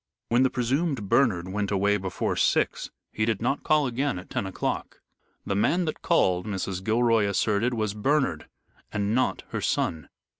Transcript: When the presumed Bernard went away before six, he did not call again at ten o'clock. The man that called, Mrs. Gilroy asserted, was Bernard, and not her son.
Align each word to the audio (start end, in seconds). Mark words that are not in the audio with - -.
When 0.29 0.41
the 0.41 0.49
presumed 0.49 1.09
Bernard 1.09 1.49
went 1.49 1.69
away 1.69 1.97
before 1.97 2.35
six, 2.35 2.89
he 3.11 3.23
did 3.23 3.39
not 3.39 3.63
call 3.63 3.85
again 3.85 4.17
at 4.17 4.31
ten 4.31 4.47
o'clock. 4.47 4.99
The 5.45 5.53
man 5.53 5.85
that 5.85 6.01
called, 6.01 6.47
Mrs. 6.47 6.83
Gilroy 6.83 7.27
asserted, 7.27 7.75
was 7.75 7.93
Bernard, 7.93 8.47
and 8.91 9.13
not 9.13 9.43
her 9.49 9.61
son. 9.61 10.09